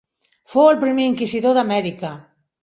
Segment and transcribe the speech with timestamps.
[0.53, 2.13] Fou el primer inquisidor d'Amèrica.